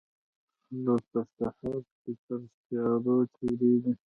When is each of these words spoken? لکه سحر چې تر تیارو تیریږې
لکه 0.83 1.19
سحر 1.35 1.75
چې 1.99 2.11
تر 2.25 2.41
تیارو 2.65 3.15
تیریږې 3.33 3.93